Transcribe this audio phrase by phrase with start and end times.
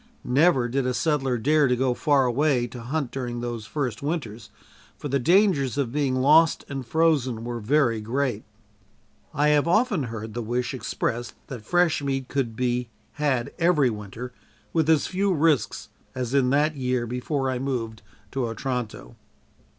[0.25, 4.49] Never did a settler dare to go far away to hunt during those first winters,
[4.97, 8.43] for the dangers of being lost and frozen were very great.
[9.31, 12.89] I have often heard the wish expressed that fresh meat could be
[13.21, 14.33] had every winter,
[14.73, 19.15] with as few risks as in that year before I moved to Otranto.